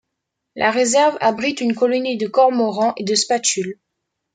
La 0.55 0.71
réserve 0.71 1.15
abrite 1.21 1.61
une 1.61 1.75
colonie 1.75 2.17
de 2.17 2.25
cormorans 2.25 2.95
et 2.97 3.03
de 3.03 3.13
spatules. 3.13 3.77